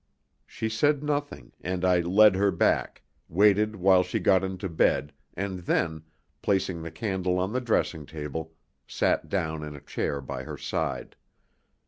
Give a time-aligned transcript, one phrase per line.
[0.47, 5.59] She said nothing, and I led her back, waited while she got into bed, and
[5.59, 6.01] then,
[6.41, 8.55] placing the candle on the dressing table,
[8.87, 11.15] sat down in a chair by her side.